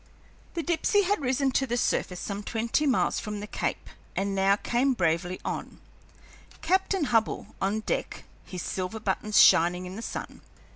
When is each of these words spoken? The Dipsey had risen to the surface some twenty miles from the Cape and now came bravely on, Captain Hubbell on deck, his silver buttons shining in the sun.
The 0.55 0.63
Dipsey 0.63 1.03
had 1.03 1.21
risen 1.21 1.51
to 1.51 1.67
the 1.67 1.77
surface 1.77 2.19
some 2.19 2.41
twenty 2.41 2.87
miles 2.87 3.19
from 3.19 3.39
the 3.39 3.45
Cape 3.45 3.87
and 4.15 4.33
now 4.33 4.55
came 4.55 4.93
bravely 4.95 5.39
on, 5.45 5.79
Captain 6.63 7.03
Hubbell 7.09 7.53
on 7.61 7.81
deck, 7.81 8.23
his 8.43 8.63
silver 8.63 8.99
buttons 8.99 9.39
shining 9.39 9.85
in 9.85 9.97
the 9.97 10.01
sun. 10.01 10.41